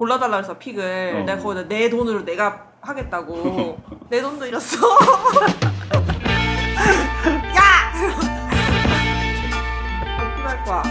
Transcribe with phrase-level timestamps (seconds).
[0.00, 1.12] 골라달라 해서 픽을.
[1.14, 1.20] 어.
[1.24, 3.78] 내가 거기다 내 돈으로 내가 하겠다고.
[4.08, 4.78] 내 돈도 잃었어.
[7.54, 7.92] 야!
[10.16, 10.82] 어떻게 할 거야?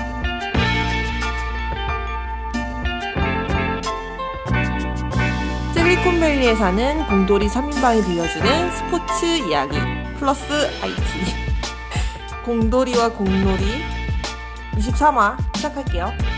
[5.73, 9.75] 실리콘밸리에 사는 공돌이 3인방이 들려주는 스포츠 이야기
[10.19, 10.43] 플러스
[10.83, 11.01] IT
[12.45, 13.83] 공돌이와 공놀이.
[14.75, 16.28] 23화 시작할게요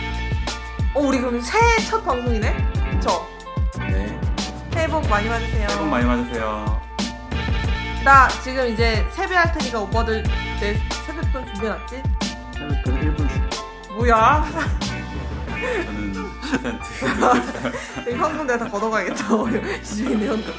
[0.94, 2.54] 어 우리 그럼 새해 첫 방송이네?
[2.92, 3.28] 그쵸?
[3.80, 4.20] 네.
[4.74, 6.82] 새해 복 많이 받으세요 새해 복 많이 받으세요.
[8.04, 10.24] 나 지금 이제 세배할 테니까 오빠들
[10.60, 10.74] 내
[11.06, 12.04] 세뱃돈 준비해놨지?
[12.84, 14.46] 그 1분 주 뭐야?
[15.86, 18.10] 저는 10%.
[18.10, 19.24] 이 현금 내가 다 걷어가야겠다.
[19.84, 20.54] 집에 있는 현금.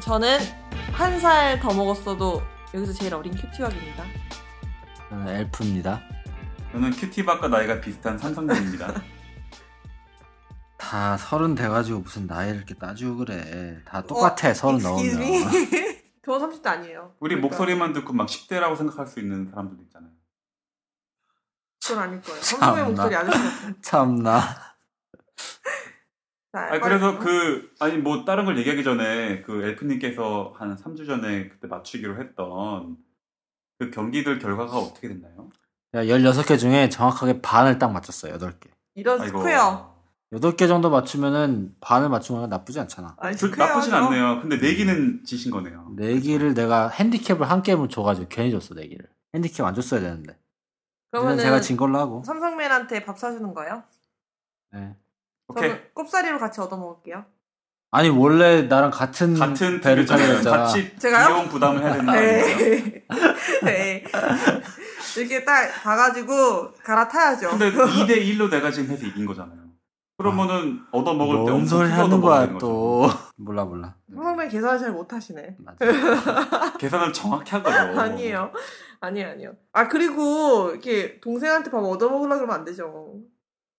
[0.00, 0.38] 저는
[0.92, 2.42] 한 살 더 먹었어도
[2.74, 4.02] 여기서 제일 어린 큐티왁입니다.
[5.10, 6.00] 저는 엘프입니다.
[6.76, 8.92] 저는 큐티박과 나이가 비슷한 삼성님입니다.
[10.76, 13.80] 다 서른 돼가지고 무슨 나이를 이렇게 따지고 그래.
[13.86, 15.40] 다 똑같아 서른 Excuse me.
[15.40, 15.66] 넘으면.
[16.22, 17.14] 저 30대 아니에요.
[17.18, 17.48] 우리 그러니까.
[17.48, 20.10] 목소리만 듣고 막 10대라고 생각할 수 있는 사람들도 있잖아요.
[21.82, 22.40] 그건 아닐 거예요.
[22.42, 22.84] 참나.
[22.84, 23.74] 목소리 아저씨 같아.
[23.80, 24.40] 참나.
[26.52, 27.20] 자, 아니 빨리 그래서 좀.
[27.20, 32.98] 그 아니 뭐 다른 걸 얘기하기 전에 그 엘프님께서 한 3주 전에 그때 맞추기로 했던
[33.78, 35.48] 그 경기들 결과가 어떻게 됐나요?
[35.96, 38.36] 야, 16개 중에 정확하게 반을 딱 맞췄어요.
[38.38, 38.68] 8개.
[38.94, 39.96] 이런 square.
[40.32, 43.16] 8개 정도 맞추면은 반을 맞추는 건 나쁘지 않잖아.
[43.18, 43.72] 아니, 그, square죠.
[43.72, 44.40] 나쁘진 않네요.
[44.40, 45.88] 근데 내기는 지신 거네요.
[45.96, 49.06] 내기를 내가 핸디캡을 한 게임을 줘가지고 괜히 줬어, 내기를.
[49.34, 50.36] 핸디캡 안 줬어야 되는데.
[51.10, 52.22] 그러면 제가 진 걸로 하고.
[52.26, 53.82] 삼성맨한테 밥 사주는 거예요?
[54.72, 54.94] 네.
[55.48, 55.68] 오케이.
[55.70, 57.24] 저는 꼽사리로 같이 얻어먹을게요.
[57.92, 60.04] 아니, 원래 나랑 같은, 같은 배를.
[60.04, 60.56] 타기로 했잖아.
[60.64, 61.28] 같이 제가요?
[61.28, 62.46] 비용 부담을 해야 되는 거 아니에요?
[63.62, 64.02] 네.
[64.02, 64.04] 네.
[65.20, 67.50] 이렇게 딱 봐가지고 갈아타야죠.
[67.50, 69.66] 근데 2대 1로 내가 지금 해서 이긴 거잖아요.
[70.18, 73.06] 그러면은 얻어 먹을 때뭔 엄청 소리 하는 거야, 또.
[73.36, 73.94] 몰라, 몰라.
[74.14, 75.56] 삼성맨 계산을 잘 못하시네.
[76.80, 77.78] 계산을 정확히 하거든.
[77.98, 78.50] 아니에요.
[79.00, 79.52] 아니에요, 아니에요.
[79.72, 83.20] 아, 그리고, 이렇게, 동생한테 밥 얻어 먹으려고 그러면 안 되죠.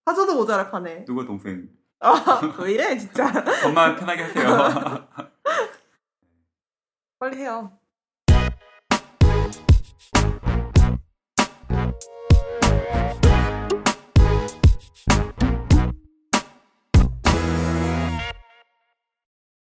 [0.05, 1.05] 사줘도 모자랄 판에.
[1.05, 1.69] 누가 동생?
[2.01, 3.25] 아, 왜 이래, 진짜.
[3.65, 5.07] 엄마 편하게 하세요.
[7.19, 7.71] 빨리 해요.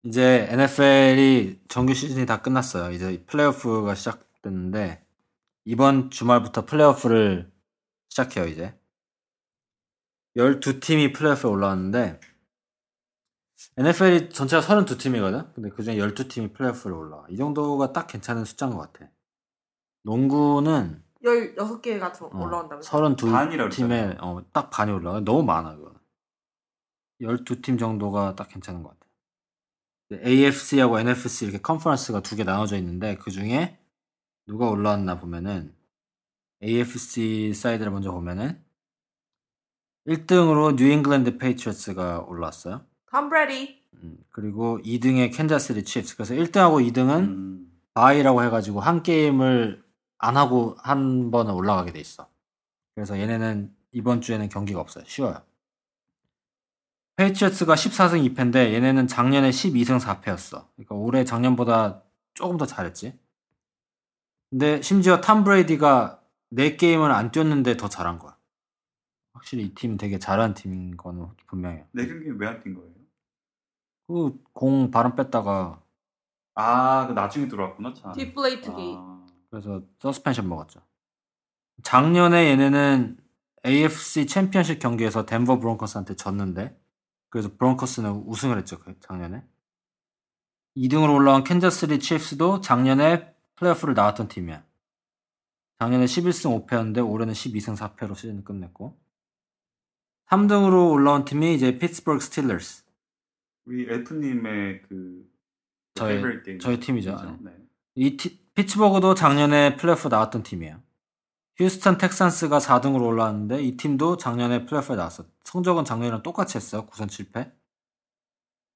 [0.05, 2.91] 이제 NFL이 정규 시즌이 다 끝났어요.
[2.93, 5.07] 이제 플레이오프가 시작됐는데
[5.65, 7.53] 이번 주말부터 플레이오프를
[8.09, 8.77] 시작해요, 이제.
[10.37, 12.21] 12팀이 플레이오프에 올라왔는데
[13.77, 15.55] NFL이 전체가 32팀이거든.
[15.55, 17.27] 근데 그중에 12팀이 플레이오프에 올라와.
[17.29, 19.09] 이 정도가 딱 괜찮은 숫자인 것 같아.
[20.03, 22.91] 농구는 16개가 더 어, 올라온다면서.
[22.91, 24.17] 32 반이라 팀에 그랬잖아요.
[24.21, 25.21] 어, 딱 반이 올라가.
[25.21, 25.95] 너무 많아 그거.
[27.21, 29.12] 12팀 정도가 딱 괜찮은 것 같아.
[30.25, 33.79] AFC하고 NFC 이렇게 컨퍼런스가 두 개 나눠져 있는데 그 중에
[34.47, 35.75] 누가 올라왔나 보면은
[36.63, 38.63] AFC 사이드를 먼저 보면은
[40.07, 42.85] 1등으로 뉴잉글랜드 페이트리어츠가 올라왔어요.
[43.11, 43.81] 톰 브레디.
[44.03, 46.17] 음, 그리고 2등에 캔자스시티 칩스.
[46.17, 49.83] 그래서 1등하고 2등은 음, bye라고 해가지고 한 게임을
[50.19, 52.29] 안 하고 한 번은 올라가게 돼 있어.
[52.95, 55.05] 그래서 얘네는 이번 주에는 경기가 없어요.
[55.07, 55.41] 쉬어요.
[57.17, 60.67] 페이트리어츠가 14승 2패인데 얘네는 작년에 12승 4패였어.
[60.75, 62.03] 그러니까 올해 작년보다
[62.35, 63.19] 조금 더 잘했지.
[64.51, 68.37] 근데 심지어 탐 브레이디가 네 게임을 안 뛰었는데 더 잘한 거야.
[69.35, 71.87] 확실히 이 팀 되게 잘한 팀인 거는 분명해요.
[71.93, 72.93] 네 경기 왜 안 뛴 거예요?
[74.07, 75.81] 그 공 바람 뺐다가
[76.55, 78.13] 아, 그 나중에 들어왔구나, 참.
[78.13, 78.99] deflate gate.
[78.99, 80.81] 아, 그래서 suspension 먹었죠.
[81.83, 83.17] 작년에 얘네는
[83.65, 86.79] AFC 챔피언십 경기에서 덴버 브론커스한테 졌는데
[87.33, 89.43] 그래서 브론커스는 우승을 했죠 그 작년에.
[90.77, 94.63] 2등으로 올라온 캔자스시티 치프스도 작년에 플레이오프를 나왔던 팀이야.
[95.79, 99.01] 작년에 11승 5패였는데 올해는 12승 4패로 시즌을 끝냈고
[100.27, 102.85] 3등으로 올라온 팀이 이제 피츠버그 스틸러스.
[103.65, 105.27] 우리 엘프님의 그
[105.95, 106.59] 저희-.
[106.61, 107.39] 저희 팀이죠.
[107.41, 107.57] 네.
[107.95, 110.83] 이 티- 피츠버그도 작년에 플레이오프 나왔던 팀이에요.
[111.59, 115.25] 휴스턴 텍산스가 4등으로 올라왔는데 이 팀도 작년에 플레이오프에 나왔어.
[115.45, 116.87] 성적은 작년이랑 똑같이 했어요.
[116.87, 117.53] 9승 7패.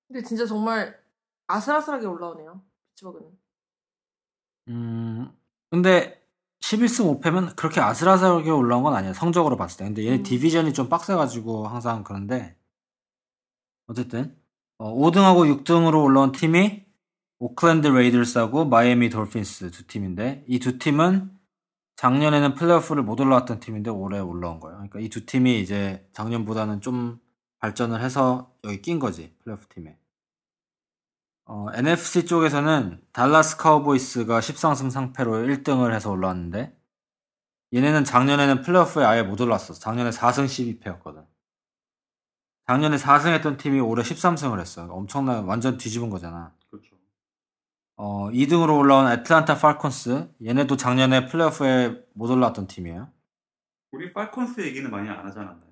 [0.09, 0.99] 근데 진짜 정말
[1.47, 2.63] 아슬아슬하게 올라오네요.
[2.95, 3.31] 피츠버그는.
[4.69, 5.31] 음,
[5.71, 6.23] 근데
[6.61, 9.15] 11승 5패면 그렇게 아슬아슬하게 올라온 건 아니에요.
[9.15, 9.85] 성적으로 봤을 때.
[9.85, 10.23] 근데 얘네 음.
[10.23, 12.57] division이 좀 빡세가지고 항상 그런데
[13.87, 14.37] 어쨌든
[14.79, 16.85] 어, 5등하고 6등으로 올라온 팀이
[17.39, 21.36] 오클랜드 레이더스하고 마이애미 돌핀스 두 팀인데 이 두 팀은
[21.97, 24.77] 작년에는 플레이오프를 못 올라왔던 팀인데 올해 올라온 거예요.
[24.77, 27.19] 그러니까 이 두 팀이 이제 작년보다는 좀
[27.59, 29.99] 발전을 해서 여기 낀 거지 플레이오프 팀에.
[31.47, 36.77] 어, NFC 쪽에서는 달라스 카우보이스가 13승 3패로 1등을 해서 올라왔는데
[37.75, 39.73] 얘네는 작년에는 플레이오프에 아예 못 올랐어.
[39.75, 41.25] 작년에 4승 12패였거든.
[42.67, 44.85] 작년에 4승 했던 팀이 올해 13승을 했어.
[44.91, 46.53] 엄청난 완전 뒤집은 거잖아.
[47.97, 53.09] 어, 2등으로 올라온 애틀란타 팔콘스 얘네도 작년에 플레이오프에 못 올라왔던 팀이에요.
[53.93, 55.67] 우리 팔콘스 얘기는 많이 안 하지 않았나요?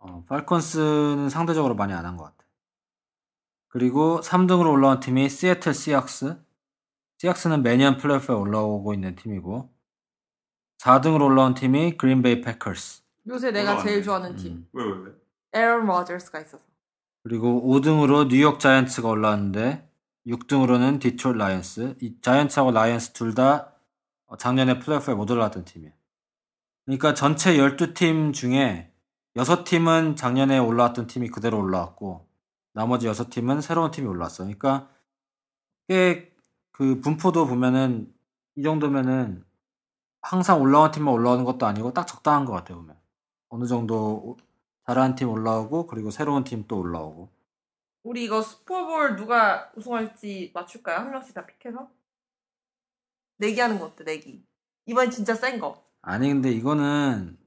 [0.00, 2.36] 어, 팔콘스는 상대적으로 많이 안 한 것 같아.
[3.68, 6.40] 그리고 3등으로 올라온 팀이 시애틀 시악스.
[7.18, 9.70] 시악스는 매년 플레이오프에 올라오고 있는 팀이고
[10.78, 13.02] 4등으로 올라온 팀이 그린베이 패커스.
[13.28, 13.90] 요새 내가 올라왔네.
[13.90, 14.52] 제일 좋아하는 팀.
[14.52, 14.68] 음.
[14.72, 15.12] 왜, 왜, 왜?
[15.52, 16.64] 에런 로저스가 있어서.
[17.22, 19.86] 그리고 5등으로 뉴욕 자이언츠가 올라왔는데
[20.28, 21.96] 6등으로는 디트로이트 라이언스.
[22.00, 23.72] 이 자이언츠하고 라이언스 둘 다
[24.38, 25.92] 작년에 플레이오프에 못 올라왔던 팀이에요.
[26.84, 28.92] 그러니까 전체 12팀 중에
[29.36, 32.28] 6팀은 작년에 올라왔던 팀이 그대로 올라왔고
[32.74, 34.44] 나머지 6팀은 새로운 팀이 올라왔어.
[34.44, 34.88] 그러니까
[35.88, 36.38] 꽤
[36.78, 38.14] 그 분포도 보면은
[38.54, 39.44] 이 정도면은
[40.22, 42.96] 항상 올라온 팀만 올라오는 것도 아니고 딱 적당한 것 같아요, 보면.
[43.48, 44.36] 어느 정도
[44.86, 47.30] 잘하는 팀 올라오고 그리고 새로운 팀 또 올라오고.
[48.02, 50.98] 우리 이거 슈퍼볼 누가 우승할지 맞출까요?
[50.98, 51.90] 한 명씩 다 픽해서?
[53.38, 54.44] 내기 하는 거 어때, 내기?
[54.86, 55.84] 이번엔 진짜 센 거.
[56.02, 57.38] 아니 근데 이거는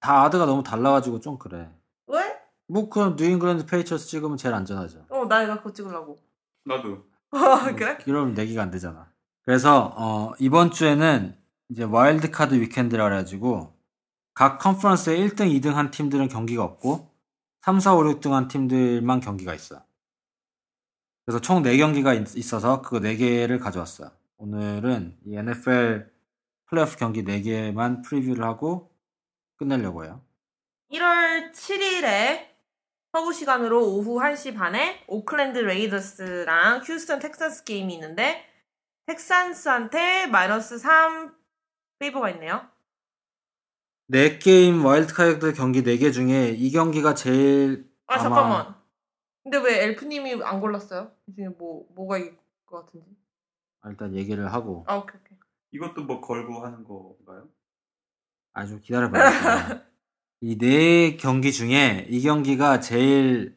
[0.00, 1.70] 다 odds가 너무 달라가지고 좀 그래.
[2.06, 2.38] 왜?
[2.66, 5.06] 뭐 그럼 뉴잉글랜드 페이트리어츠 찍으면 제일 안전하죠.
[5.10, 6.18] 어, 나 이거 그거 찍으려고.
[6.64, 7.04] 나도.
[7.76, 7.98] 그래?
[8.06, 9.10] 이러면 내기가 안 되잖아.
[9.42, 11.36] 그래서 어, 이번 주에는
[11.68, 13.74] 이제 wild card weekend라 그래가지고
[14.34, 17.11] 각 컨퍼런스에 1등, 2등 한 팀들은 경기가 없고
[17.62, 19.84] 3, 4, 5, 6등 한 팀들만 경기가 있어.
[21.24, 24.10] 그래서 총 4경기가 있, 어서 그 4개를 가져왔어요.
[24.38, 26.10] 오늘은 이 NFL
[26.66, 28.90] 플레이오프 경기 4개만 프리뷰를 하고
[29.58, 30.20] 끝내려고 해요.
[30.90, 32.48] 1월 7일에
[33.12, 38.44] 서부 시간으로 오후 1시 반에 오클랜드 레이더스랑 휴스턴 텍산스 게임이 있는데
[39.06, 41.32] 텍산스한테 마이너스 3
[42.00, 42.71] favor가 있네요.
[44.12, 48.74] 4게임 와일드카드 경기 4개 중에 이 경기가 제일 아 아마- 잠깐만.
[49.42, 51.10] 근데 왜 엘프님이 안 골랐어요?
[51.26, 52.36] 이 중에 뭐 뭐가 이길
[52.66, 53.06] 것 같은지.
[53.80, 55.38] 아, 일단 얘기를 하고 아 오케이 오케이.
[55.72, 57.48] 이것도 뭐 걸고 하는 건가요?
[58.52, 59.22] 아주 기다려봐요.
[60.44, 63.56] 이 네 경기 중에 이 경기가 제일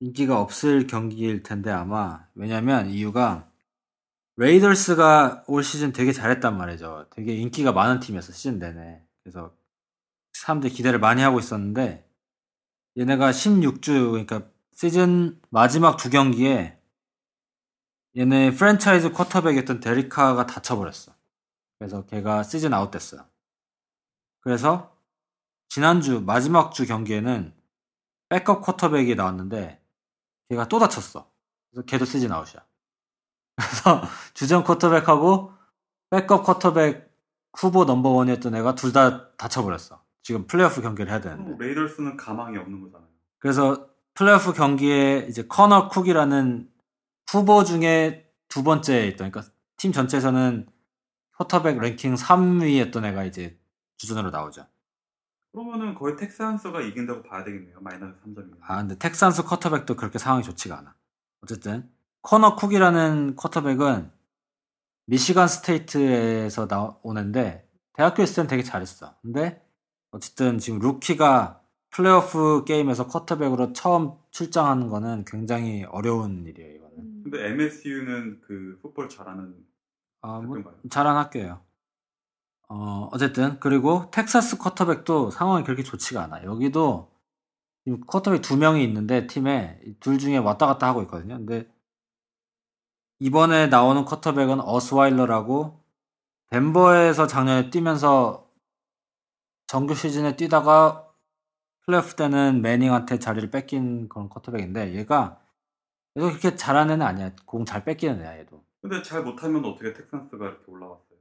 [0.00, 3.48] 인기가 없을 경기일 텐데 아마 왜냐면 이유가
[4.36, 7.06] 레이더스가 올 시즌 되게 잘했단 말이죠.
[7.10, 9.00] 되게 인기가 많은 팀이었어 시즌 내내.
[9.26, 9.52] 그래서
[10.34, 12.08] 사람들이 기대를 많이 하고 있었는데
[12.96, 16.78] 얘네가 16주 그러니까 시즌 마지막 두 경기에
[18.16, 21.12] 얘네 프랜차이즈 쿼터백이었던 데리카가 다쳐버렸어.
[21.76, 23.28] 그래서 걔가 시즌 아웃됐어요.
[24.42, 24.96] 그래서
[25.68, 27.52] 지난주 마지막 주 경기에는
[28.28, 29.82] 백업 쿼터백이 나왔는데
[30.50, 31.28] 걔가 또 다쳤어.
[31.72, 32.64] 그래서 걔도 시즌 아웃이야.
[33.56, 34.02] 그래서
[34.34, 35.52] 주전 쿼터백하고
[36.10, 37.05] 백업 쿼터백
[37.56, 40.00] 후보 넘버원이었던 애가 둘 다 다쳐버렸어.
[40.22, 41.44] 지금 플레이오프 경기를 해야 되는데.
[41.44, 43.08] 그럼 레이더스는 가망이 없는 거잖아요.
[43.38, 46.68] 그래서 플레이오프 경기에 이제 커너 쿡이라는
[47.30, 50.66] 후보 중에 두 번째에 있던, 그러니까 팀 전체에서는
[51.38, 53.58] 쿼터백 랭킹 3위였던 애가 이제
[53.98, 54.66] 주전으로 나오죠.
[55.52, 57.78] 그러면은 거의 텍산스가 이긴다고 봐야 되겠네요.
[57.80, 58.56] 마이너스 3점이면.
[58.62, 60.94] 아, 근데 텍산스 쿼터백도 그렇게 상황이 좋지가 않아.
[61.42, 61.90] 어쨌든
[62.22, 64.10] 커너 쿡이라는 쿼터백은
[65.06, 69.14] 미시간 스테이트에서 나오는데 대학교 있을 땐 되게 잘했어.
[69.22, 69.64] 근데
[70.10, 71.60] 어쨌든 지금 루키가
[71.90, 77.22] 플레이오프 게임에서 쿼터백으로 처음 출장하는 거는 굉장히 어려운 일이에요, 이거는.
[77.24, 79.54] 근데 MSU는 그 풋볼 잘하는
[80.20, 80.62] 아, 뭐?
[80.90, 81.60] 잘한 학교예요.
[82.68, 86.44] 어, 어쨌든 그리고 텍산스 쿼터백도 상황이 그렇게 좋지가 않아.
[86.44, 87.12] 여기도
[87.84, 91.36] 지금 쿼터백 두 명이 있는데 팀에 이둘 중에 왔다 갔다 하고 있거든요.
[91.38, 91.68] 근데
[93.18, 95.82] 이번에 나오는 쿼터백은 어스와일러라고
[96.50, 98.50] 덴버에서 작년에 뛰면서
[99.66, 101.10] 정규 시즌에 뛰다가
[101.86, 105.40] 플레이오프 때는 매닝한테 자리를 뺏긴 그런 쿼터백인데 얘가
[106.16, 107.32] 얘도 그렇게 잘하는 애는 아니야.
[107.46, 108.62] 공 잘 뺏기는 애야 얘도.
[108.82, 111.18] 근데 잘 못하면 어떻게 텍사스가 이렇게 올라왔어요?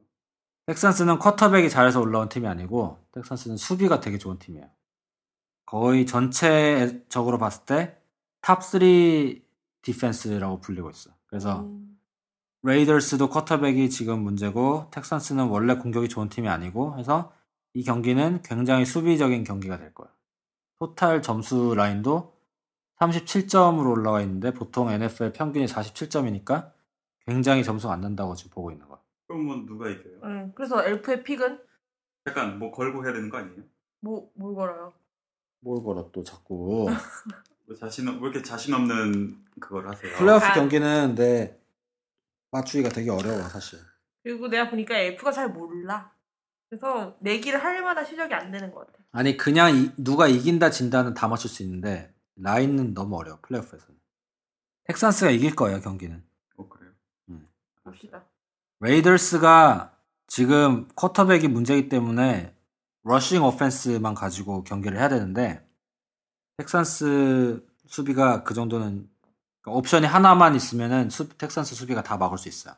[0.67, 4.69] 텍산스는 쿼터백이 잘해서 올라온 팀이 아니고 텍산스는 수비가 되게 좋은 팀이에요.
[5.65, 7.97] 거의 전체적으로 봤을 때
[8.41, 9.41] top
[9.81, 11.14] 3 defense라고 불리고 있어.
[11.35, 11.99] 그래서 음.
[12.63, 17.33] 레이더스도 쿼터백이 지금 문제고 텍산스는 원래 공격이 좋은 팀이 아니고 해서
[17.73, 20.07] 이 경기는 굉장히 수비적인 경기가 될 거야.
[20.79, 22.37] total 점수 라인도
[23.01, 26.71] 37점으로 올라와 있는데 보통 NFL 평균이 47점이니까
[27.25, 29.01] 굉장히 점수가 안 난다고 지금 보고 있는 거야.
[29.27, 30.19] 그러면 누가 이겨요?
[30.23, 31.59] 음, 그래서 엘프의 pick은
[32.27, 33.61] 약간 뭐 걸고 해야 되는 거 아니에요?
[33.99, 34.93] 뭐 뭘 걸어요?
[35.59, 36.85] 뭘 걸어 또 자꾸
[37.67, 40.15] 왜 자신 없- 왜 이렇게 자신 없는 그걸 하세요?
[40.17, 40.53] 플레이오프 아.
[40.53, 41.57] 경기는 내
[42.51, 43.79] 맞추기가 되게 어려워 사실.
[44.23, 46.13] 그리고 내가 보니까 F가 잘 몰라.
[46.69, 48.99] 그래서 내기를 할 만한 실력이 안 되는 것 같아.
[49.11, 53.95] 아니 그냥 이- 누가 이긴다 진다는 다 맞출 수 있는데 라인은 너무 어려워 플레이오프에서는.
[54.85, 56.23] 텍산스가 이길 거예요 경기는.
[56.57, 56.91] 어 그래요.
[57.83, 58.25] 봅시다.
[58.79, 59.95] 레이더스가
[60.27, 62.55] 지금 쿼터백이 문제이기 때문에
[63.03, 65.64] rushing offense만 가지고 경기를 해야 되는데
[66.57, 69.09] 텍산스 수비가 그 정도는
[69.61, 72.75] 그러니까 옵션이 하나만 있으면은 수- 텍산스 수비가 다 막을 수 있어요.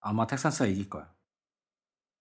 [0.00, 1.12] 아마 텍산스가 이길 거야.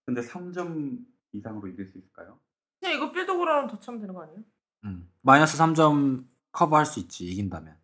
[0.06, 2.40] 근데 3점 이상으로 이길 수 있을까요?
[2.80, 4.40] 그냥 이거 field goal 하나만 더 차면 되는 거 아니에요?
[4.86, 5.12] 음.
[5.22, 7.78] 마이너스 3점 cover할 수 있지 이긴다면.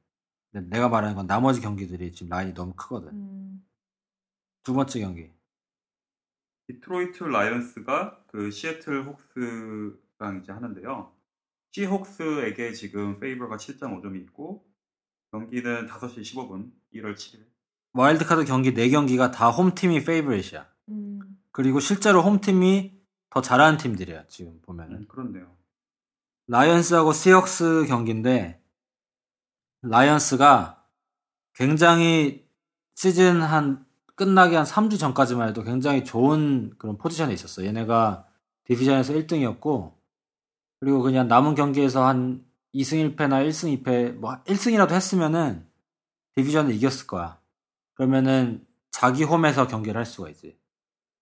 [0.51, 3.09] 근데 내가 말하는 건 나머지 경기들이 지금 라인이 너무 크거든.
[3.09, 3.65] 음.
[4.63, 5.31] 두 번째 경기.
[6.67, 11.14] 디트로이트 라이언스가 그 시애틀 시혹스랑 이제 하는데요.
[11.75, 14.65] 시혹스에게 지금 favor가 7.5점이 있고
[15.31, 17.45] 경기는 5시 15분 1월 7일.
[17.91, 20.65] 와일드카드 경기 4경기가 다 홈팀이 favorite이야.
[20.89, 21.19] 음.
[21.51, 22.93] 그리고 실제로 홈팀이
[23.29, 25.53] 더 잘하는 팀들이야 지금 보면은 음, 그렇네요.
[26.47, 28.61] 라이언스하고 시혹스 경기인데
[29.81, 30.85] 라이언스가
[31.53, 32.47] 굉장히
[32.93, 37.65] 시즌 한 끝나기 한 3주 전까지만 해도 굉장히 좋은 그런 포지션에 있었어.
[37.65, 38.27] 얘네가
[38.63, 39.94] division에서 1등이었고
[40.79, 45.67] 그리고 그냥 남은 경기에서 한 2승 1패나 1승 2패 뭐 1승이라도 했으면은
[46.35, 47.39] division을 이겼을 거야.
[47.93, 50.57] 그러면은 자기 홈에서 경기를 할 수가 있지.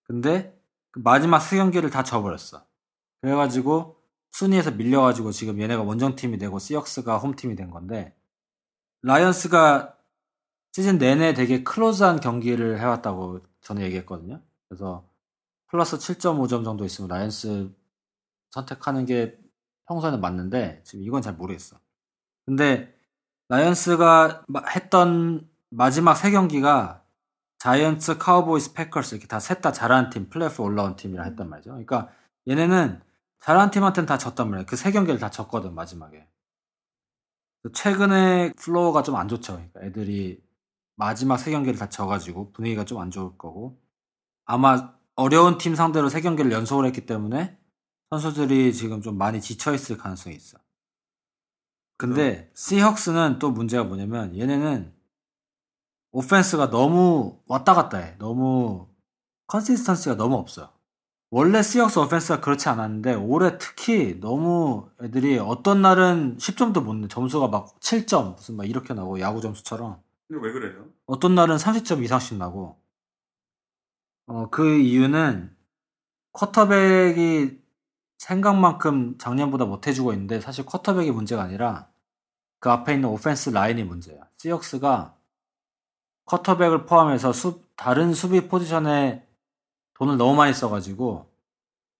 [0.03, 0.59] 근데
[0.91, 2.65] 그 마지막 세 경기를 다 져버렸어.
[3.21, 3.97] 그래가지고
[4.31, 8.15] 순위에서 밀려가지고 지금 얘네가 원정팀이 되고 시혹스가 홈팀이 된 건데
[9.03, 9.95] 라이언스가
[10.71, 14.41] 시즌 내내 되게 close한 경기를 해왔다고 저는 얘기했거든요.
[14.67, 15.07] 그래서
[15.67, 17.71] 플러스 7.5점 정도 있으면 라이언스
[18.49, 19.37] 선택하는 게
[19.87, 21.77] 평소에는 맞는데 지금 이건 잘 모르겠어.
[22.45, 22.93] 근데
[23.49, 27.03] 라이언스가 마- 했던 마지막 세 경기가
[27.59, 31.71] 자이언츠, 카우보이스, 패커스 이렇게 다 셋 다 잘하는 팀, 플레이오프 올라온 팀이라 했단 말이죠.
[31.71, 32.09] 그러니까
[32.47, 33.01] 얘네는
[33.39, 34.65] 잘하는 팀한테는 다 졌단 말이에요.
[34.65, 36.27] 그 세 경기를 다 졌거든 마지막에.
[37.73, 39.53] 최근에 flow가 좀 안 좋죠.
[39.55, 40.43] 그러니까 애들이
[40.95, 43.79] 마지막 세 경기를 다 져가지고 분위기가 좀 안 좋을 거고
[44.45, 47.57] 아마 어려운 팀 상대로 세 경기를 연속을 했기 때문에
[48.19, 50.57] 선수들이 지금 좀 많이 지쳐 있을 가능성이 있어.
[51.97, 54.93] 근데 시혹스는 또 문제가 뭐냐면 얘네는
[56.11, 58.15] offense가 너무 왔다 갔다 해.
[58.19, 58.87] 너무
[59.47, 60.69] consistency가 너무 없어요.
[61.31, 67.07] 원래 시혹스 offense가 그렇지 않았는데 올해 특히 너무 애들이 어떤 날은 10점도 못 내.
[67.07, 70.85] 점수가 막 7점 무슨 막 이렇게 나고 야구 점수처럼 근데 왜 그래요?
[71.07, 72.79] 어떤 날은 30점 이상씩 나고
[74.27, 75.55] 어, 그 이유는
[76.33, 77.62] 쿼터백이
[78.17, 81.89] 생각만큼 작년보다 못해주고 있는데 사실 쿼터백이 문제가 아니라
[82.59, 84.29] 그 앞에 있는 오펜스 라인이 문제야.
[84.37, 85.17] 시역스가
[86.25, 89.27] 쿼터백을 포함해서 수, 다른 수비 포지션에
[89.95, 91.29] 돈을 너무 많이 써가지고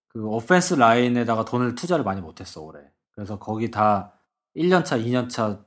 [0.08, 2.82] 그 오펜스 라인에다가 돈을 투자를 많이 못했어 올해.
[3.12, 4.14] 그래서 거기 다
[4.56, 5.66] 1년차, 2년차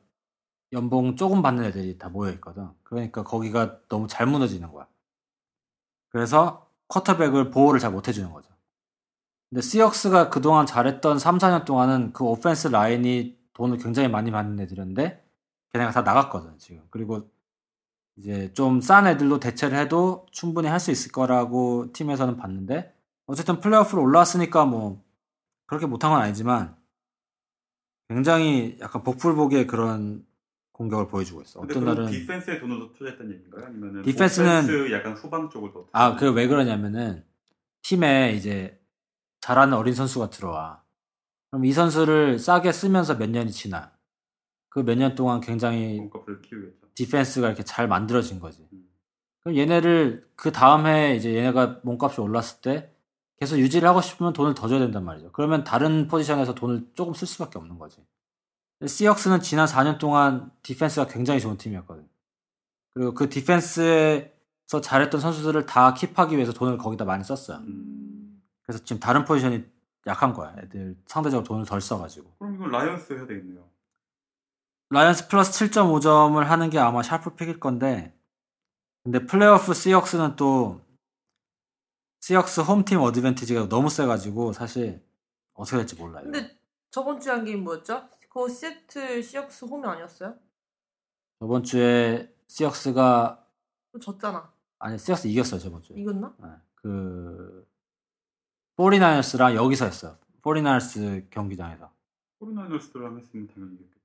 [0.73, 2.71] 연봉 조금 받는 애들이 다 모여 있거든.
[2.83, 4.87] 그러니까 거기가 너무 잘 무너지는 거야.
[6.09, 8.56] 그래서 쿼터백을 보호를 잘 못 해주는 거죠.
[9.51, 15.25] 근데 시역스가 그동안 잘했던 3, 4년 동안은 그 오펜스 라인이 돈을 굉장히 많이 받는 애들이었는데
[15.73, 16.83] 걔네가 다 나갔거든 지금.
[16.91, 17.31] 그리고
[18.17, 22.95] 이제 좀 싼 애들로 대체를 해도 충분히 할 수 있을 거라고 팀에서는 봤는데
[23.27, 25.03] 어쨌든 플레이오프로 올라왔으니까 뭐
[25.67, 26.77] 그렇게 못한 건 아니지만
[28.09, 30.25] 굉장히 약간 복불복의 그런
[30.73, 31.61] 공격을 보여주고 있어.
[31.61, 33.67] 어떤 날은 디펜스에 돈을 더 투자했다는 얘기인가요?
[33.67, 37.25] 아니면은 디펜스는- 약간 후방 쪽을 더 아, 그 왜 그러냐면은
[37.83, 38.79] 팀에 이제
[39.47, 40.83] 잘하는 어린 선수가 들어와.
[41.51, 43.93] 그럼 이 선수를 싸게 쓰면서 몇 년이 지나.
[44.69, 46.01] 그 몇 년 동안 굉장히.
[46.97, 48.67] 디펜스가 이렇게 잘 만들어진 거지.
[48.73, 48.89] 음.
[49.45, 52.91] 그럼 얘네를 그 다음 해 이제 얘네가 몸값이 올랐을 때
[53.39, 55.31] 계속 유지를 하고 싶으면 돈을 더 줘야 된단 말이죠.
[55.31, 58.05] 그러면 다른 포지션에서 돈을 조금 쓸 수밖에 없는 거지.
[58.85, 62.09] 시역스는 지난 4년 동안 디펜스가 굉장히 좋은 팀이었거든.
[62.95, 67.59] 그리고 그 디펜스에서 잘했던 선수들을 다 킵하기 위해서 돈을 거기다 많이 썼어요.
[67.59, 68.06] 음.
[68.67, 69.65] 그래서 지금 다른 포지션이
[70.07, 70.55] 약한 거야.
[70.59, 72.31] 애들 상대적으로 돈을 덜 써가지고.
[72.39, 73.69] 그럼 이건 라이언스 해야 되겠네요.
[74.91, 78.17] 라이언스 플러스 7.5점을 하는 게 아마 sharp pick일 건데,
[79.03, 80.81] 근데 플레이오프 시혹스는 또,
[82.21, 85.05] 시혹스 홈팀 advantage가 너무 세가지고, 사실,
[85.55, 86.25] 어떻게 될지 몰라요.
[86.25, 86.57] 근데
[86.91, 88.09] 저번 주에 한 게임 뭐였죠?
[88.21, 90.35] 그거 시애틀 시혹스 홈이 아니었어요?
[91.41, 93.45] 저번 주에 시혹스가,
[94.01, 94.53] 졌잖아.
[94.79, 95.97] 아니, 시혹스 이겼어요, 저번 주에.
[95.97, 96.35] 이겼나?
[96.39, 97.67] 네, 그,
[98.77, 100.19] 포티나이너스랑 여기서 했어요.
[100.43, 101.91] 포티나이너스 경기장에서.
[102.39, 104.01] 포티나이너스랑 했으면 당연히 이겼겠지.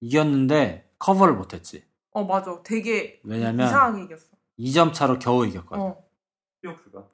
[0.00, 1.84] 이겼는데 cover를 못했지.
[2.12, 2.62] 어 맞아.
[2.62, 4.36] 되게 왜냐면 이상하게 이겼어.
[4.58, 5.82] 2점 차로 겨우 이겼거든.
[5.82, 6.04] 어.
[6.62, 7.08] 시혹스가.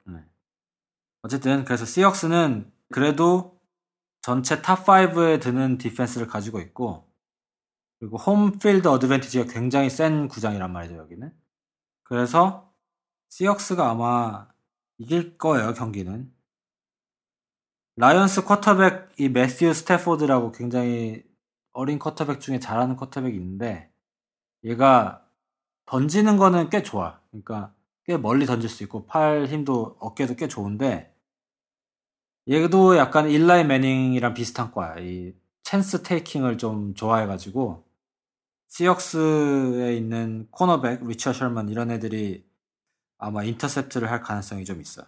[1.21, 3.59] 어쨌든 그래서 시혹스는 그래도
[4.21, 7.09] 전체 top 5에 드는 defense를 가지고 있고
[7.99, 11.33] 그리고 home field advantage가 굉장히 센 구장이란 말이죠 여기는
[12.03, 12.73] 그래서
[13.29, 14.47] 시혹스가 아마
[14.97, 16.31] 이길 거예요 경기는
[17.99, 21.23] 라이언스 쿼터백이 매튜 스태포드라고 굉장히
[21.73, 23.91] 어린 쿼터백 중에 잘하는 쿼터백이 있는데
[24.63, 25.25] 얘가
[25.87, 27.73] 던지는 거는 꽤 좋아 그러니까
[28.05, 31.11] 꽤 멀리 던질 수 있고 팔 힘도 어깨도 꽤 좋은데
[32.47, 34.95] 얘도 약간 일라이 매닝이랑 비슷한 거야.
[34.99, 35.33] 이
[35.63, 37.83] chance taking을 좀 좋아해가지고
[38.67, 42.45] 시혹스에 있는 코너백 리처드 셜먼 이런 애들이
[43.17, 45.07] 아마 인터셉트를 할 가능성이 좀 있어요.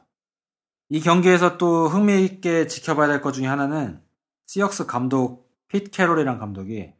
[0.89, 4.01] 이 경기에서 또 흥미있게 지켜봐야 될 것 중에 하나는
[4.47, 6.93] 시혹스 감독 피트 캐롤이란 감독이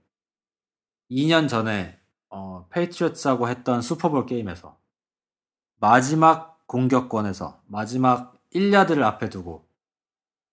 [1.09, 4.77] 2년 전에 어, 페이트리어츠하고 했던 슈퍼볼 게임에서
[5.79, 9.67] 마지막 공격권에서 마지막 1야드를 앞에 두고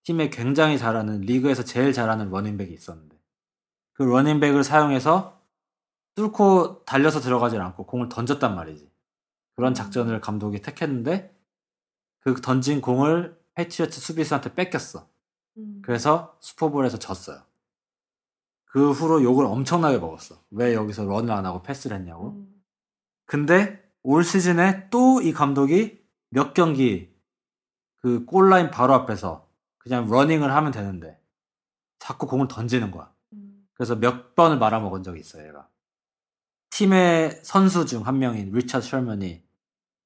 [0.05, 3.17] 팀에 굉장히 잘하는 리그에서 제일 잘하는 러닝백이 있었는데
[3.93, 5.39] 그 러닝백을 사용해서
[6.15, 8.91] 뚫고 달려서 들어가질 않고 공을 던졌단 말이지.
[9.55, 11.36] 그런 작전을 감독이 택했는데
[12.35, 15.09] 그 던진 공을 패트리어츠 수비수한테 뺏겼어.
[15.59, 15.81] 음.
[15.85, 17.41] 그래서 슈퍼볼에서 졌어요.
[18.65, 20.43] 그 후로 욕을 엄청나게 먹었어.
[20.51, 22.31] 왜 여기서 run을 안 하고 패스를 했냐고.
[22.31, 22.63] 음.
[23.27, 27.15] 근데 올 시즌에 또 이 감독이 몇 경기
[27.97, 31.21] 그 골라인 바로 앞에서 그냥 러닝을 하면 되는데
[32.01, 33.13] 자꾸 공을 던지는 거야.
[33.35, 33.67] 음.
[33.75, 35.69] 그래서 몇 번을 말아먹은 적이 있어요, 얘가.
[36.71, 39.43] 팀의 선수 중 한 명인 리차드 셜먼이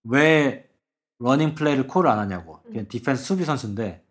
[0.05, 0.70] 왜
[1.21, 2.63] running play를 call을 안 하냐고.
[2.63, 2.89] 그냥 음.
[2.89, 4.05] 디펜스 수비 선수인데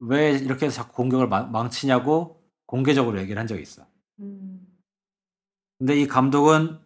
[0.00, 3.86] 왜 이렇게 해서 자꾸 공격을 망- 망치냐고 공개적으로 얘기를 한 적이 있어.
[4.20, 4.66] 음.
[5.78, 6.78] 근데 이 감독은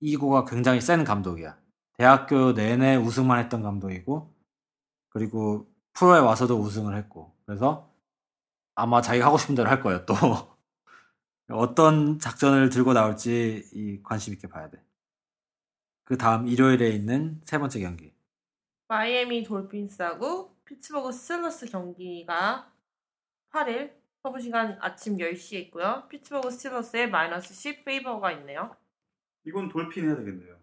[0.00, 1.58] ego가 굉장히 센 감독이야.
[1.94, 4.34] 대학교 내내 우승만 했던 감독이고,
[5.08, 7.90] 그리고 프로에 와서도 우승을 했고, 그래서
[8.74, 10.14] 아마 자기가 하고 싶은 대로 할 거예요, 또.
[11.48, 14.82] 어떤 작전을 들고 나올지 이 관심 있게 봐야 돼.
[16.04, 18.15] 그 다음 일요일에 있는 세 번째 경기.
[18.88, 22.72] 마이애미 돌핀스하고 피츠버그 스틸러스 경기가
[23.52, 26.06] 8일 서부 시간 아침 10시에 있고요.
[26.08, 28.76] 피츠버그 스틸러스에 마이너스 10 favor가 있네요.
[29.44, 30.56] 이건 돌핀 해야 되겠네요.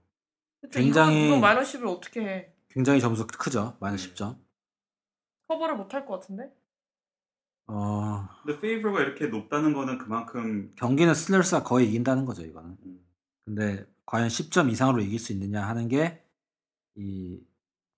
[0.61, 2.53] 그쵸, 굉장히- 이거 마이너스 10을 어떻게 해?
[2.69, 3.77] 굉장히 점수 크죠?
[3.79, 4.37] 마이너스 10점.
[5.47, 6.51] 커버를 못 할 것 같은데?
[7.67, 12.77] 어, 근데 favor가 이렇게 높다는 거는 그만큼 경기는 스틸러스가 거의 이긴다는 거죠, 이거는.
[12.85, 13.05] 음,
[13.45, 16.21] 근데 과연 10점 이상으로 이길 수 있느냐 하는 게
[16.95, 17.41] 이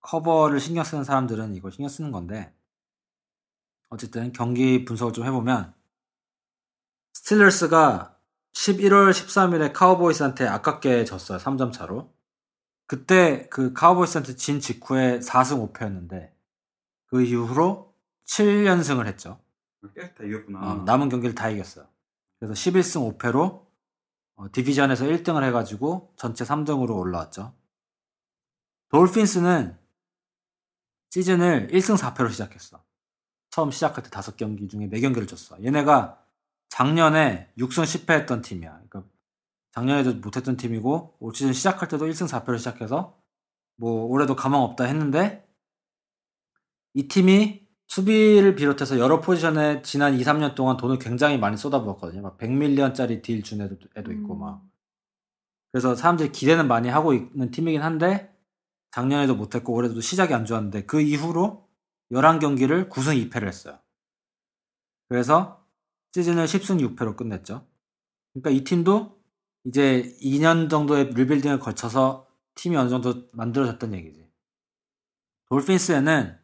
[0.06, 2.54] 커버를 신경 쓰는 사람들은 이걸 신경 쓰는 건데
[3.90, 5.74] 어쨌든 경기 분석을 좀 해보면
[7.14, 8.16] 스틸러스가
[8.54, 11.40] 11월 13일에 카우보이스한테 아깝게 졌어요.
[11.40, 12.14] 3점 차로.
[12.88, 16.32] 그때 그 카우보이스한테 진 직후에 4승 5패였는데
[17.08, 17.94] 그 이후로
[18.28, 19.40] 7연승을 했죠.
[19.82, 20.60] 다 이겼구나.
[20.60, 21.88] 어, 남은 경기를 다 이겼어요.
[22.40, 23.66] 그래서 11승 5패로
[24.36, 27.54] 어, 디비전에서 1등을 해가지고 전체 3등으로 올라왔죠.
[28.90, 29.85] 돌핀스는
[31.16, 32.84] 시즌을 1승 4패로 시작했어.
[33.50, 35.56] 처음 시작할 때 5경기 중에 4경기를 졌어.
[35.64, 36.22] 얘네가
[36.68, 38.82] 작년에 6승 10패 했던 팀이야.
[38.90, 39.04] 그러니까
[39.72, 43.18] 작년에도 못했던 팀이고 올 시즌 시작할 때도 1승 4패로 시작해서
[43.78, 45.48] 뭐 올해도 가망 없다 했는데
[46.94, 52.24] 이 팀이 수비를 비롯해서 여러 포지션에 지난 2, 3년 동안 돈을 굉장히 많이 쏟아부었거든요.
[52.24, 54.40] 막 100밀리언짜리 딜 준 애도, 애도 있고 음.
[54.42, 54.62] 막.
[55.72, 58.35] 그래서 사람들이 기대는 많이 하고 있는 팀이긴 한데
[58.96, 61.68] 작년에도 못했고 올해도 시작이 안 좋았는데 그 이후로
[62.14, 63.78] 11경기를 9승 2패를 했어요.
[65.10, 65.66] 그래서
[66.14, 67.68] 시즌을 10승 6패로 끝냈죠.
[68.32, 69.20] 그러니까 이 팀도
[69.66, 74.26] 이제 2년 정도의 리빌딩을 거쳐서 팀이 어느 정도 만들어졌던 얘기지.
[75.50, 76.38] 돌핀스에는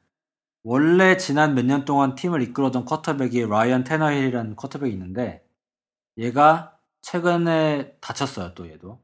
[0.64, 5.48] 원래 지난 몇 년 동안 팀을 이끌어던 쿼터백이 라이언 테너힐이라는 쿼터백이 있는데
[6.18, 9.02] 얘가 최근에 다쳤어요 또 얘도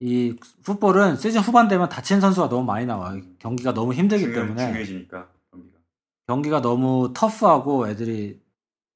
[0.00, 0.34] 이
[0.64, 4.66] 풋볼은 시즌 후반 되면 다친 선수가 너무 많이 나와 요 경기가 너무 힘들기 중요, 때문에
[4.66, 5.78] 중요해지니까 경기가.
[6.26, 8.40] 경기가 너무 터프하고 애들이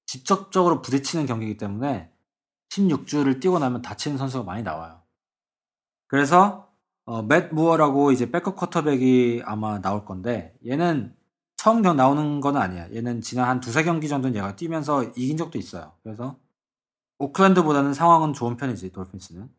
[0.07, 2.11] 직접적으로 부딪히는 경기이기 때문에
[2.71, 5.03] 16주를 뛰고 나면 다치는 선수가 많이 나와요.
[6.07, 6.73] 그래서
[7.05, 11.15] 어, 맷 무어라고 이제 백업 쿼터백이 아마 나올 건데 얘는
[11.57, 12.89] 처음 경 나오는 건 아니야.
[12.95, 15.93] 얘는 지난 한 두세 경기 정도는 얘가 뛰면서 이긴 적도 있어요.
[16.03, 16.39] 그래서
[17.19, 19.51] 오클랜드보다는 상황은 좋은 편이지 돌핀스는.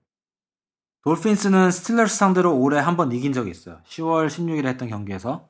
[1.06, 3.80] 돌핀스는 스틸러스 상대로 올해 한 번 이긴 적이 있어요.
[3.86, 5.50] 10월 16일에 했던 경기에서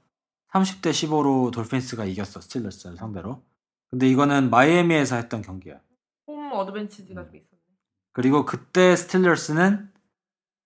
[0.52, 3.44] 30대 15로 돌핀스가 이겼어 스틸러스를 상대로.
[3.90, 5.80] 근데 이거는 마이애미에서 했던 경기야.
[6.28, 7.60] advantage가 좀 있었네.
[8.14, 9.92] 그리고 그때 스틸러스는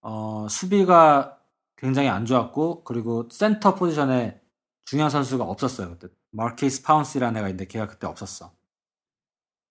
[0.01, 1.39] 어, 수비가
[1.77, 4.41] 굉장히 안 좋았고 그리고 센터 포지션에
[4.85, 5.89] 중요한 선수가 없었어요.
[5.91, 8.51] 그때 마키스 파운시라는 애가 있는데 걔가 그때 없었어.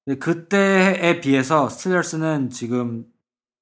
[0.05, 3.07] 근데 그때에 비해서 스틸러스는 지금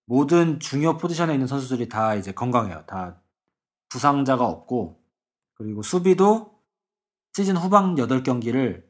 [0.06, 2.84] 모든 중요 포지션에 있는 선수들이 다 이제 건강해요.
[2.86, 3.20] 다
[3.88, 5.00] 부상자가 없고
[5.54, 6.56] 그리고 수비도
[7.32, 8.84] 시즌 후반 8경기를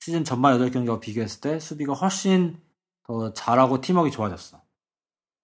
[0.00, 2.60] 시즌 전반 8경기와 비교했을 때 수비가 훨씬
[3.02, 4.62] 더 잘하고 팀워크가 좋아졌어.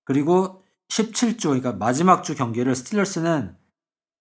[0.05, 3.57] 그리고 17주, 그러니까 마지막 주 경기를 스틸러스는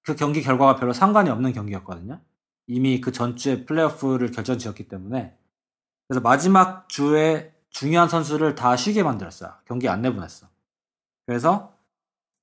[0.04, 2.22] 그 경기 결과가 별로 상관이 없는 경기였거든요.
[2.68, 5.38] 이미 그 전주에 플레이오프를 결정 지었기 때문에.
[6.08, 9.54] 그래서 마지막 주에 중요한 선수를 다 쉬게 만들었어요.
[9.66, 10.51] 경기 안 내보냈어.
[11.36, 11.74] 그래서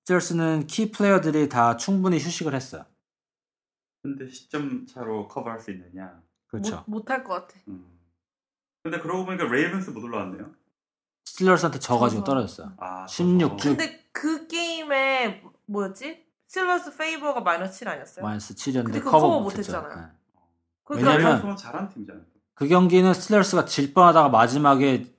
[0.06, 2.86] 스틸러스는 key player들이 다 충분히 휴식을 했어요.
[4.02, 6.22] 근데 십점 차로 커버할 수 있느냐?
[6.46, 6.84] 그렇죠.
[6.86, 7.60] 못할 것 같아.
[7.68, 7.86] 음.
[8.82, 10.50] 근데 그러고 보니까 레이븐스 못 올라왔네요.
[11.26, 12.24] 스틸러스한테 져가지고.
[12.24, 12.72] 떨어졌어요.
[12.78, 13.68] 아, 16 주.
[13.76, 16.24] 근데 그 게임에 뭐였지?
[16.46, 18.24] 스틸러스 favor가 마이너스 7 아니었어요?
[18.24, 19.40] 마이너스 7이었는데 근데 그거 커버 커버.
[19.42, 19.96] 못했잖아요.
[19.96, 20.06] 네.
[20.84, 22.24] 그러니까 왜냐면- 면 잘한 팀이잖아요.
[22.54, 25.14] 그 경기는 스틸러스가 질 뻔하다가 마지막에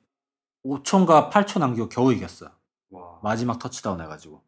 [0.65, 2.49] 5초인가 8초 남기고 겨우 이겼어요.
[3.21, 3.31] 와.
[3.31, 4.41] 마지막 터치다운 해가지고.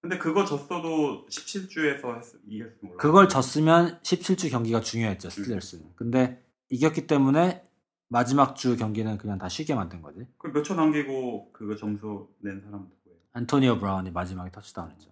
[0.00, 2.96] 근데 그거 졌어도 17주에서 했, 이겼으면 몰라.
[2.96, 5.92] 그걸 졌으면 17주 경기가 중요했죠, 스틸러스는.
[5.94, 7.66] 근데 이겼기 때문에
[8.08, 10.26] 마지막 주 경기는 그냥 다 쉬게 만든 거지.
[10.38, 13.18] 그몇초 남기고 그거 점수 낸 사람 누구예요?
[13.32, 15.10] 안토니오 브라운이 마지막에 터치다운 했죠.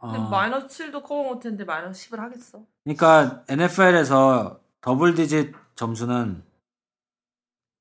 [0.00, 2.64] 근데 어, 마이너스 7도 커버 못했는데 마이너스 10을 하겠어.
[2.84, 6.42] 그러니까 NFL에서 double digit 점수는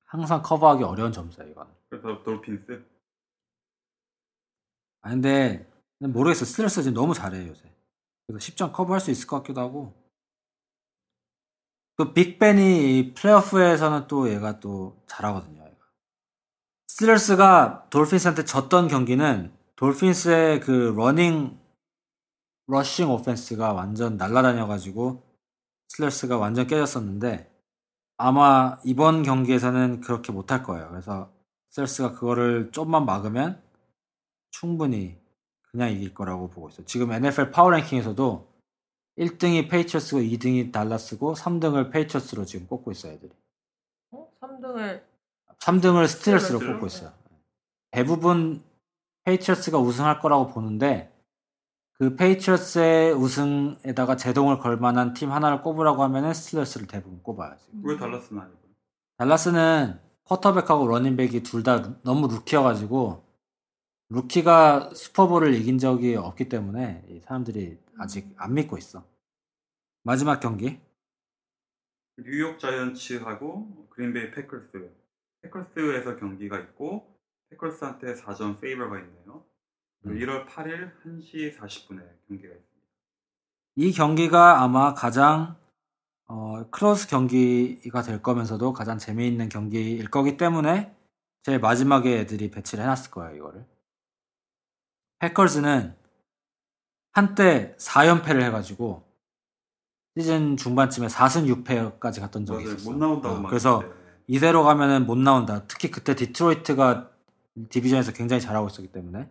[0.05, 1.67] 항상 커버하기 어려운 점수야, 이건.
[1.89, 2.83] 그래서 돌핀스.
[5.07, 5.65] 아 근데
[5.99, 6.43] 모르겠어.
[6.43, 7.61] 스틸러스 지금 너무 잘해 요새.
[8.27, 9.93] 그래서 10점 커버할 수 있을 것 같기도 하고.
[11.95, 15.61] 그 빅벤이 이 플레이오프에서는 또 얘가 또 잘하거든요.
[15.61, 15.77] 얘가.
[16.87, 21.57] 스틸러스가 돌핀스한테 졌던 경기는 돌핀스의 그 러닝
[22.67, 25.23] rushing offense가 완전 날라다녀가지고
[25.87, 27.49] 스틸러스가 완전 깨졌었는데
[28.17, 30.89] 아마 이번 경기에서는 그렇게 못할 거예요.
[30.89, 31.31] 그래서
[31.69, 33.65] 스틸러스가 그거를 좀만 막으면
[34.51, 35.19] 충분히
[35.71, 36.85] 그냥 이길 거라고 보고 있어요.
[36.85, 38.47] 지금 NFL power ranking에서도
[39.17, 43.31] 1등이 페이트리어츠고 2등이 달라스고 3등을 페이트리어츠로 지금 꼽고 있어요, 애들이.
[44.11, 44.29] 어?
[44.41, 45.01] 3등을
[45.59, 46.59] 3등을 스틸러스로?
[46.59, 47.11] 꼽고 있어요.
[47.91, 48.63] 대부분
[49.25, 51.11] 페이트리어츠가 우승할 거라고 보는데
[51.93, 57.55] 그 페이트리어츠의 우승에다가 제동을 걸 만한 팀 하나를 꼽으라고 하면은 스틸러스를 대부분 꼽아요.
[57.65, 57.81] 지금.
[57.83, 58.57] 왜 달라스는 아니고?
[59.17, 63.23] 달라스는 쿼터백하고 러닝백이 둘 다 너무 루키여가지고
[64.09, 69.03] 루키가 슈퍼볼을 이긴 적이 없기 때문에 이 사람들이 아직 안 믿고 있어.
[70.03, 70.79] 마지막 경기
[72.17, 74.89] 뉴욕 자이언츠하고 그린베이 패커스.
[75.41, 77.15] 패커스에서 경기가 있고
[77.49, 79.43] 패커스한테 4점 favor가 있네요.
[80.05, 80.17] 음.
[80.17, 82.87] 1월 8일 1시 40분에 경기가 있습니다.
[83.75, 85.57] 이 경기가 아마 가장
[86.27, 90.93] 어, close 경기가 될 거면서도 가장 재미있는 경기일 거기 때문에
[91.43, 93.76] 제일 마지막에 애들이 배치를 해놨을 거예요 이거를.
[95.19, 95.95] 패커즈는
[97.13, 99.03] 한때 4연패를 해가지고
[100.17, 102.75] 시즌 중반쯤에 4승 6패까지 갔던 적이 맞아요.
[102.75, 102.91] 있었어.
[102.91, 103.83] 못 나온다고 어, 막 그래서.
[104.27, 105.63] 이대로 가면은 못 나온다.
[105.67, 107.11] 특히 그때 디트로이트가
[107.69, 109.29] division에서 굉장히 잘하고 있었기 때문에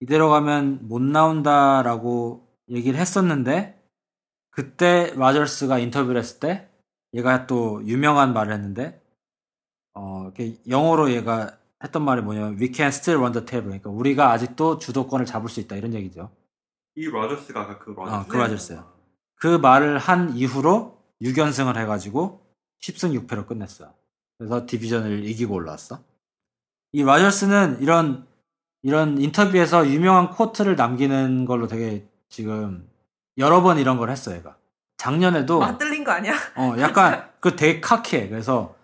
[0.00, 3.80] 이대로 가면 못 나온다라고 얘기를 했었는데
[4.50, 6.68] 그때 라저스가 인터뷰를 했을 때
[7.14, 9.00] 얘가 또 유명한 말을 했는데
[9.94, 10.32] 어
[10.68, 15.26] 영어로 얘가 했던 말이 뭐냐면 we can still run the table 그러니까 우리가 아직도 주도권을
[15.26, 16.30] 잡을 수 있다 이런 얘기죠.
[16.96, 18.14] 이 라저스가 아까 그 라저스.
[18.14, 18.92] 아, 그 라저스요.
[19.36, 22.44] 그 말을 한 이후로 6연승을 해가지고
[22.82, 23.92] 10승 6패로 끝냈어요.
[24.36, 26.00] 그래서 디비전을 이기고 올라왔어.
[26.92, 28.26] 이 라저스는 이런
[28.82, 32.88] 이런 인터뷰에서 유명한 코트를 남기는 걸로 되게 지금
[33.36, 34.56] 여러 번 이런 걸 했어 얘가.
[34.96, 36.34] 작년에도 맞들린 거 아니야?
[36.56, 38.28] 어 약간 그 되게 카키해.
[38.28, 38.74] 그래서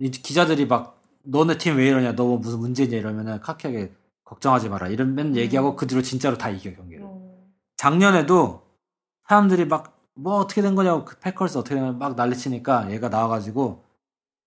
[0.00, 3.92] 이 기자들이 막 너네 팀 왜 이러냐, 너뭐 무슨 문제냐 이러면은 카키하게
[4.24, 7.04] 걱정하지 마라 이런 얘기하고 그 뒤로 진짜로 다 이겨 경기를.
[7.04, 7.20] 어.
[7.76, 8.66] 작년에도
[9.28, 13.82] 사람들이 막 뭐 어떻게 된 거냐고 그 패커스 어떻게 된 거냐 막 난리치니까 얘가 나와가지고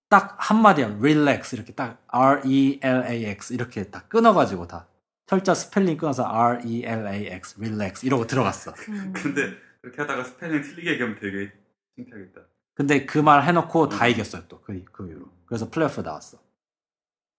[0.08, 4.86] 딱 한마디야 relax 이렇게 딱 R E L A X 이렇게 딱 끊어가지고 다
[5.26, 8.72] 철자 스펠링 끊어서 R E L A X relax 이러고 들어갔어.
[8.88, 9.12] 음.
[9.16, 11.50] 근데 그렇게 하다가 스펠링 틀리게 얘기하면 되게
[11.96, 12.40] 창피하겠다.
[12.74, 15.26] 근데 그 말 해놓고 다 이겼어요 또 그 그 이후로.
[15.46, 16.38] 그래서 플레이오프 나왔어.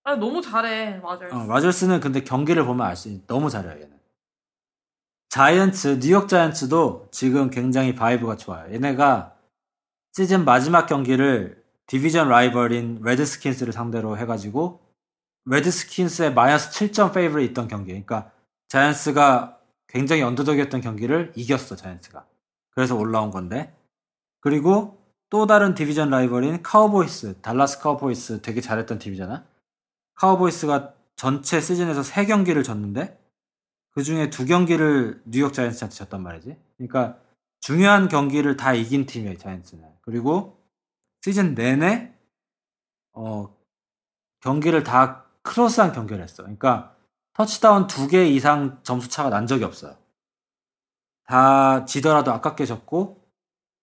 [0.05, 1.29] 아 너무 잘해 맞아요.
[1.33, 3.99] 어, 라저스는 근데 경기를 보면 알 수 있는 너무 잘해요 얘는.
[5.29, 8.71] 자이언츠 뉴욕 자이언츠도 지금 굉장히 vibe가 좋아요.
[8.71, 9.35] 얘네가
[10.13, 14.79] 시즌 마지막 경기를 division 라이벌인 레드스킨스를 상대로 해가지고
[15.45, 17.89] 레드스킨스의 마이너스 7점 favor에 있던 경기.
[17.89, 18.31] 그러니까
[18.69, 22.25] 자이언츠가 굉장히 underdog이었던 경기를 이겼어, 자이언츠가.
[22.71, 23.73] 그래서 올라온 건데.
[24.39, 29.43] 그리고 또 다른 division 라이벌인 카우보이스, 달라스 카우보이스 되게 잘했던 팀이잖아.
[30.15, 33.19] 카우보이스가 전체 시즌에서 3경기를 졌는데
[33.91, 36.58] 그 중에 두 경기를 뉴욕 자이언츠한테 졌단 말이지.
[36.78, 37.17] 그러니까
[37.62, 39.84] 중요한 경기를 다 이긴 팀이에요, 자이언츠는.
[40.01, 40.62] 그리고
[41.21, 42.13] 시즌 내내
[43.13, 43.56] 어
[44.41, 46.43] 경기를 다 close한 경기를 했어.
[46.43, 46.95] 그러니까
[47.34, 49.95] 터치다운 두개 이상 점수 차가 난 적이 없어요.
[51.25, 53.23] 다 지더라도 아깝게 졌고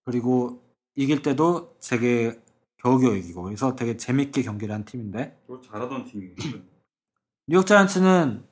[0.05, 0.63] 그리고
[0.95, 2.39] 이길 때도 되게
[2.83, 6.35] 겨우겨우 이기고 그래서 되게 재밌게 경기를 한 팀인데 또 잘하던 팀이고.
[7.47, 8.45] 뉴욕 자이언츠는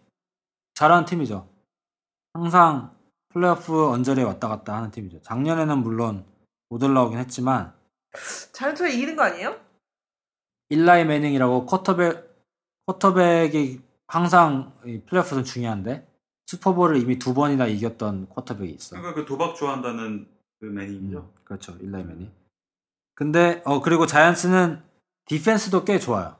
[0.73, 1.49] 잘하는 팀이죠.
[2.33, 2.95] 항상
[3.29, 5.21] 플레이오프 언저리에 왔다 갔다 하는 팀이죠.
[5.21, 6.25] 작년에는 물론
[6.69, 7.73] 못 올라오긴 했지만
[8.53, 9.59] 자이언츠가 이기는 거 아니에요?
[10.69, 12.31] 일라이 매닝이라고 쿼터백
[12.85, 16.07] 쿼터백이 항상 이 플레이오프는 중요한데
[16.47, 18.95] 슈퍼볼을 이미 두 번이나 이겼던 쿼터백이 있어.
[18.95, 20.27] 그러니까 그 도박 좋아한다는
[20.59, 21.19] 그 매니죠.
[21.19, 21.73] 음, 그렇죠.
[21.81, 22.31] 일라이 매닝.
[23.21, 24.81] 근데 어 그리고 자이언츠는
[25.25, 26.37] 디펜스도 꽤 좋아요.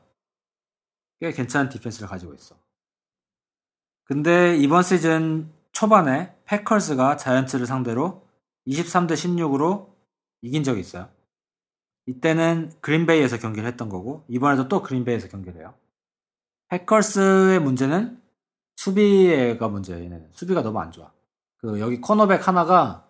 [1.20, 2.56] 꽤 괜찮은 디펜스를 가지고 있어.
[4.02, 8.26] 근데 이번 시즌 초반에 패커스가 자이언츠를 상대로
[8.66, 9.94] 23대 16으로
[10.40, 11.08] 이긴 적이 있어요.
[12.06, 15.74] 이때는 그린베이에서 경기를 했던 거고 이번에도 또 그린베이에서 경기를 해요.
[16.66, 18.20] 패커스의 문제는
[18.74, 20.02] 수비가 문제예요.
[20.02, 21.12] 얘네는 수비가 너무 안 좋아.
[21.58, 23.06] 그 여기 cornerback 하나가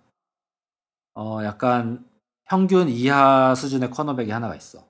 [1.15, 2.12] 어 약간
[2.53, 4.87] 평균 이하 수준의 cornerback이 하나가 있어.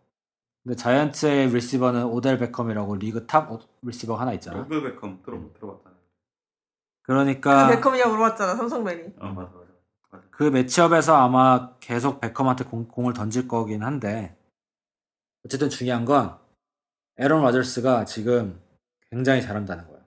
[0.64, 3.48] 근데 자이언츠의 리시버는 오델 베컴이라고 리그 top
[3.83, 4.62] 리시버 하나 있잖아.
[4.62, 5.92] 오델 베컴 들어 들어봤다.
[7.03, 9.12] 그러니까 그 베컴이냐고 물어봤잖아 삼성맨이.
[9.20, 9.68] 어 맞아 맞아.
[10.11, 10.25] 맞아.
[10.33, 14.37] 그 매치업에서 아마 계속 베컴한테 공, 공을 던질 거긴 한데
[15.46, 16.37] 어쨌든 중요한 건
[17.16, 18.61] 에런 라저스가 지금
[19.09, 20.03] 굉장히 잘한다는 거예요.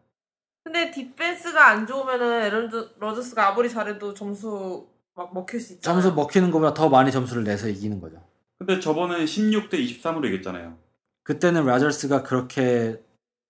[0.65, 6.01] 근데 디펜스가 안 좋으면은 에런 러저스가 아무리 잘해도 점수 막 먹힐 수 있잖아.
[6.01, 8.21] 점수 먹히는 것보다 더 많이 점수를 내서 이기는 거죠.
[8.58, 10.78] 근데 저번에 16대 23으로 이겼잖아요.
[11.23, 13.01] 그때는 라저스가 그렇게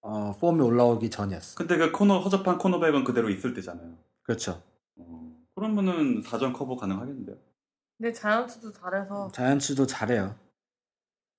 [0.01, 1.55] 어, 폼이 올라오기 전이었어.
[1.55, 3.97] 근데 그 코너 허접한 cornerback은 그대로 있을 때잖아요.
[4.21, 4.61] 그렇죠.
[4.97, 7.35] 어, 그러면은 4점 커버 가능하겠는데요?
[7.97, 10.35] 근데 자이언츠도 잘해서 자이언츠도 잘해요.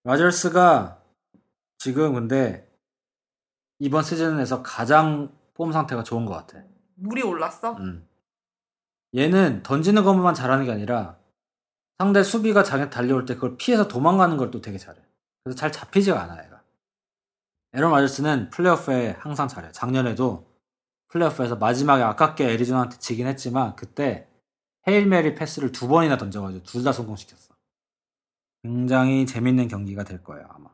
[0.04, 1.00] 라저스가
[1.78, 2.68] 지금 근데
[3.78, 6.64] 이번 시즌에서 가장 폼 상태가 좋은 것 같아.
[6.94, 7.76] 물이 올랐어.
[7.76, 8.05] 음.
[9.14, 11.18] 얘는 던지는 것만 잘하는 게 아니라
[11.98, 15.00] 상대 수비가 자기 달려올 때 그걸 피해서 도망가는 걸 또 되게 잘해.
[15.42, 16.62] 그래서 잘 잡히지가 않아, 얘가.
[17.72, 19.72] 에런 마저스는 플레이오프에 항상 잘해.
[19.72, 20.46] 작년에도
[21.08, 24.28] 플레이오프에서 마지막에 아깝게 애리조나한테 지긴 했지만 그때
[24.88, 27.54] 헤일메리 패스를 두 번이나 던져가지고 둘 다 성공시켰어.
[28.62, 30.70] 굉장히 재밌는 경기가 될 거예요, 아마.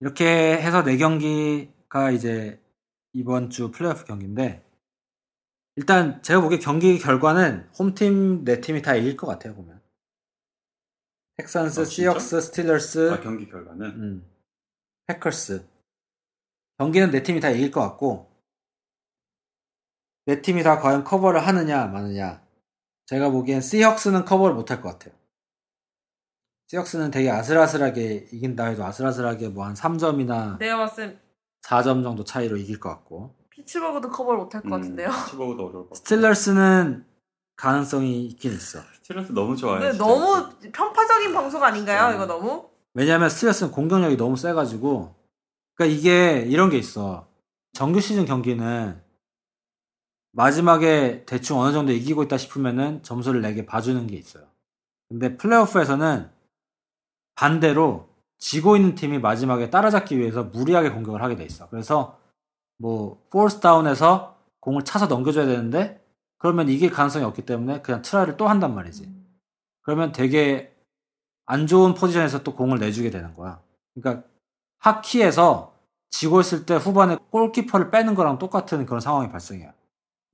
[0.00, 2.60] 이렇게 해서 네 경기가 이제
[3.12, 4.64] 이번 주 플레이오프 경기인데
[5.76, 9.80] 일단 제가 보기에 경기 결과는 홈팀 네 팀이 다 이길 것 같아요 보면.
[11.38, 11.84] 텍산스, 아?
[11.84, 13.86] 시혹스, 스틸러스, 아, 경기 결과는?
[13.86, 14.30] 음,
[15.06, 15.66] 패커스.
[16.78, 18.30] 경기는 네 팀이 다 이길 것 같고
[20.26, 22.42] 네 팀이 다 과연 커버를 하느냐 마느냐.
[23.06, 25.14] 제가 보기엔 시혹스는 커버를 못할 것 같아요.
[26.68, 31.20] 시혹스는 되게 아슬아슬하게 이긴다 해도 아슬아슬하게 뭐 한 3점이나 내가 봤을 땐
[31.62, 35.10] 4점 정도 차이로 이길 것 같고 피츠버그도 커버를 못할 것 같은데요.
[35.30, 35.94] 피츠버그도 어려울 것 같고.
[35.96, 37.04] 스틸러스는
[37.56, 38.80] 가능성이 있긴 있어.
[39.02, 39.80] 스틸러스 너무 좋아요.
[39.80, 40.04] 근데 진짜.
[40.04, 42.08] 너무 편파적인 방송 아닌가요?
[42.10, 42.14] 음.
[42.14, 42.68] 이거 너무?
[42.94, 45.14] 왜냐하면 스틸러스는 공격력이 너무 세가지고,
[45.74, 47.28] 그러니까 이게 이런 게 있어.
[47.72, 49.00] 정규 시즌 경기는
[50.32, 54.44] 마지막에 대충 어느 정도 이기고 있다 싶으면은 점수를 내게 봐주는 게 있어요.
[55.08, 56.30] 근데 플레이오프에서는
[57.34, 61.68] 반대로 지고 있는 팀이 마지막에 따라잡기 위해서 무리하게 공격을 하게 돼 있어.
[61.68, 62.18] 그래서
[62.80, 66.02] 뭐 fourth down에서 공을 차서 넘겨줘야 되는데
[66.38, 69.12] 그러면 이길 가능성이 없기 때문에 그냥 try를 또 한단 말이지.
[69.82, 70.74] 그러면 되게
[71.44, 73.60] 안 좋은 포지션에서 또 공을 내주게 되는 거야.
[73.94, 74.26] 그러니까
[74.78, 75.74] 하키에서
[76.08, 79.72] 지고 있을 때 후반에 골키퍼를 빼는 거랑 똑같은 그런 상황이 발생해요.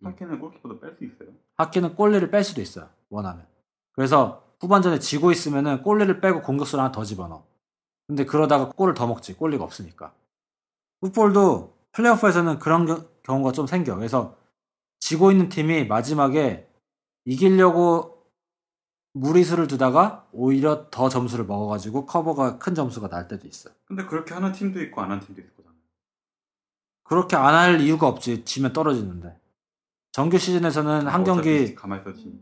[0.05, 1.29] 하키는 골키퍼도 뺄 수 있어요.
[1.57, 2.89] 하키는 골리를 뺄 수도 있어요.
[3.11, 3.45] 원하면.
[3.93, 7.45] 그래서 후반전에 지고 있으면은 골리를 빼고 공격수를 하나 더 집어넣어.
[8.07, 9.35] 근데 그러다가 골을 더 먹지.
[9.35, 10.13] 골리가 없으니까.
[11.01, 13.97] 풋볼도 플레이오프에서는 그런 겨- 경우가 좀 생겨.
[13.97, 14.37] 그래서
[15.01, 16.69] 지고 있는 팀이 마지막에
[17.25, 18.27] 이기려고
[19.15, 23.73] 무리수를 두다가 오히려 더 점수를 먹어가지고 커버가 큰 점수가 날 때도 있어요.
[23.87, 25.77] 근데 그렇게 하는 팀도 있고 안 하는 팀도 있을 거잖아요.
[27.05, 28.45] 그렇게 안 할 이유가 없지.
[28.45, 29.39] 지면 떨어지는데.
[30.13, 31.75] 정규 시즌에서는 한 경기.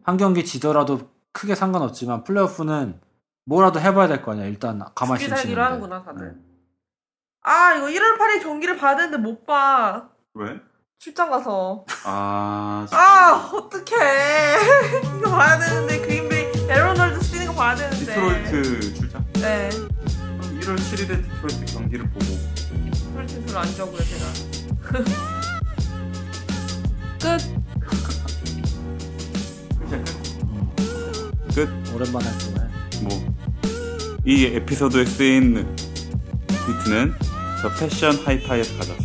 [0.03, 3.01] 한 경기 지더라도 크게 상관없지만 플레이오프는
[3.47, 4.47] 뭐라도 해봐야 될 거 아니야.
[4.47, 5.61] 일단 가만히 죽기 있으면 살기로 지는데.
[5.63, 6.27] 하는구나 다들.
[6.27, 6.54] 음.
[7.45, 10.09] 아 이거 1월 8일 경기를 봐야 되는데 못 봐.
[10.35, 10.59] 왜?
[10.99, 11.85] 출장 가서.
[12.05, 14.57] 아, 아 어떡해.
[15.21, 17.99] 이거 봐야 되는데 그린베이 에로널드 뛰는 거 봐야 되는데.
[18.07, 19.27] 디트로이트 출장?
[19.35, 19.69] 네.
[19.69, 24.25] 그럼 1월 7일에 디트로이트 경기를 보고 디트로이트 별로 안 좋아하고요 제가.
[27.21, 27.39] 끝.
[29.91, 30.05] 끝.
[31.55, 31.95] 끝.
[31.95, 32.71] 오랜만에 했네.
[34.25, 35.77] 뭐이 에피소드에 쓰인
[36.49, 37.15] 비트는
[37.65, 39.04] The Passion HiFi에서 가져왔습니다.